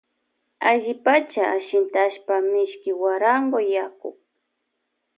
[0.69, 4.09] Allipacha ashintashpa mishki guarango yaku.